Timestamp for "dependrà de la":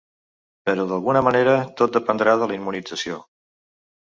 1.99-2.59